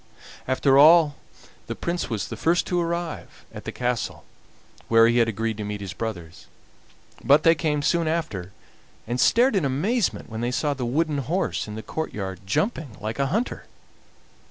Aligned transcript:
After 0.47 0.79
all 0.79 1.17
the 1.67 1.75
Prince 1.75 2.09
was 2.09 2.27
the 2.29 2.35
first 2.35 2.65
to 2.65 2.81
arrive 2.81 3.45
at 3.53 3.65
the 3.65 3.71
castle 3.71 4.25
where 4.87 5.07
he 5.07 5.19
had 5.19 5.27
agreed 5.29 5.57
to 5.57 5.63
meet 5.63 5.79
his 5.79 5.93
brothers, 5.93 6.47
but 7.23 7.43
they 7.43 7.53
came 7.53 7.83
soon 7.83 8.07
after, 8.07 8.51
and 9.05 9.19
stared 9.19 9.55
in 9.55 9.63
amazement 9.63 10.27
when 10.27 10.41
they 10.41 10.49
saw 10.49 10.73
the 10.73 10.87
wooden 10.87 11.19
horse 11.19 11.67
in 11.67 11.75
the 11.75 11.83
courtyard 11.83 12.39
jumping 12.47 12.97
like 12.99 13.19
a 13.19 13.27
hunter. 13.27 13.65